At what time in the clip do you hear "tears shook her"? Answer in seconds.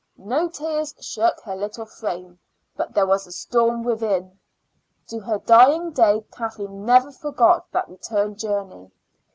0.49-1.55